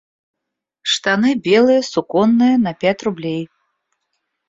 Штаны 0.93 1.31
белые 1.47 1.79
суконные 1.91 2.55
на 2.65 2.71
пять 2.79 3.01
рублей. 3.05 3.43